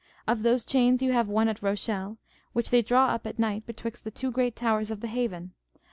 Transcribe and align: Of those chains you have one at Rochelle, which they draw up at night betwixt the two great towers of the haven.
Of 0.27 0.41
those 0.41 0.65
chains 0.65 1.03
you 1.03 1.11
have 1.11 1.27
one 1.27 1.47
at 1.47 1.61
Rochelle, 1.61 2.17
which 2.53 2.71
they 2.71 2.81
draw 2.81 3.09
up 3.09 3.27
at 3.27 3.37
night 3.37 3.67
betwixt 3.67 4.03
the 4.03 4.09
two 4.09 4.31
great 4.31 4.55
towers 4.55 4.89
of 4.89 4.99
the 5.01 5.07
haven. 5.07 5.53